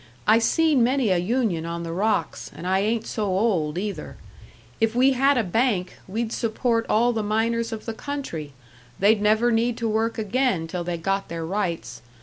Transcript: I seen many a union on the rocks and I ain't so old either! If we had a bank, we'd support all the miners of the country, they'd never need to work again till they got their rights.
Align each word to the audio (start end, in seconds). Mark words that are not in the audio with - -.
I 0.25 0.39
seen 0.39 0.81
many 0.83 1.11
a 1.11 1.19
union 1.19 1.63
on 1.63 1.83
the 1.83 1.93
rocks 1.93 2.49
and 2.55 2.65
I 2.65 2.79
ain't 2.79 3.05
so 3.05 3.27
old 3.27 3.77
either! 3.77 4.17
If 4.79 4.95
we 4.95 5.11
had 5.11 5.37
a 5.37 5.43
bank, 5.43 5.99
we'd 6.07 6.33
support 6.33 6.87
all 6.89 7.13
the 7.13 7.21
miners 7.21 7.71
of 7.71 7.85
the 7.85 7.93
country, 7.93 8.53
they'd 8.97 9.21
never 9.21 9.51
need 9.51 9.77
to 9.77 9.87
work 9.87 10.17
again 10.17 10.67
till 10.67 10.83
they 10.83 10.97
got 10.97 11.27
their 11.29 11.45
rights. 11.45 12.01